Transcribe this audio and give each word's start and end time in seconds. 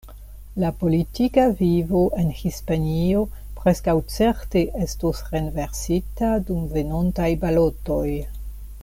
La 0.61 0.69
politika 0.83 1.43
vivo 1.59 1.99
en 2.23 2.31
Hispanio 2.39 3.21
preskaŭ 3.59 3.95
certe 4.15 4.65
estos 4.87 5.23
renversita 5.37 6.35
dum 6.49 6.65
venontaj 6.77 7.29
balotoj. 7.45 8.05